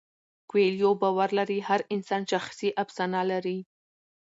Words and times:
کویلیو 0.49 0.91
باور 1.01 1.29
لري 1.39 1.59
هر 1.67 1.81
انسان 1.95 2.21
شخصي 2.31 2.69
افسانه 2.83 3.21
لري. 3.31 3.57